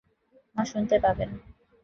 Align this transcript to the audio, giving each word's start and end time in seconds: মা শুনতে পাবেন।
মা 0.55 0.63
শুনতে 0.65 0.95
পাবেন। 0.99 1.29